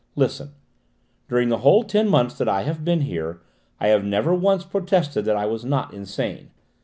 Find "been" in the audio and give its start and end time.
2.83-3.01